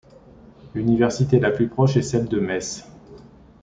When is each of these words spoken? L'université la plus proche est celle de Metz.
L'université 0.73 1.39
la 1.39 1.51
plus 1.51 1.67
proche 1.67 1.95
est 1.95 2.01
celle 2.01 2.27
de 2.27 2.39
Metz. 2.39 2.89